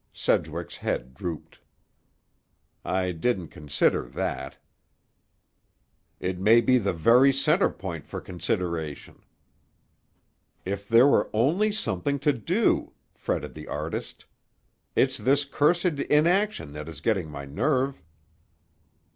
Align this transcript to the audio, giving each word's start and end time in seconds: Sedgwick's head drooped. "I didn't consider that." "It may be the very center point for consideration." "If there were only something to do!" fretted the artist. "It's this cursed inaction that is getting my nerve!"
Sedgwick's 0.13 0.77
head 0.77 1.13
drooped. 1.13 1.59
"I 2.83 3.11
didn't 3.11 3.49
consider 3.49 4.01
that." 4.07 4.57
"It 6.19 6.39
may 6.39 6.59
be 6.59 6.79
the 6.79 6.91
very 6.91 7.31
center 7.31 7.69
point 7.69 8.07
for 8.07 8.19
consideration." 8.19 9.21
"If 10.65 10.89
there 10.89 11.05
were 11.05 11.29
only 11.33 11.71
something 11.71 12.17
to 12.17 12.33
do!" 12.33 12.93
fretted 13.13 13.53
the 13.53 13.67
artist. 13.67 14.25
"It's 14.95 15.17
this 15.19 15.45
cursed 15.45 15.85
inaction 16.09 16.73
that 16.73 16.89
is 16.89 16.99
getting 16.99 17.29
my 17.29 17.45
nerve!" 17.45 18.01